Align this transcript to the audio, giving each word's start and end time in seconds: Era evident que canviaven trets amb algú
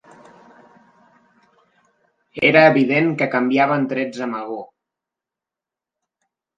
Era 2.51 2.65
evident 2.71 3.13
que 3.23 3.29
canviaven 3.37 3.87
trets 3.95 4.27
amb 4.29 4.43
algú 4.43 4.61